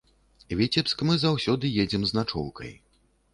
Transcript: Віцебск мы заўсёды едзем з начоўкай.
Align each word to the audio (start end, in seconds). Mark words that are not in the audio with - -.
Віцебск 0.61 1.03
мы 1.09 1.17
заўсёды 1.25 1.65
едзем 1.85 2.01
з 2.09 2.17
начоўкай. 2.21 2.73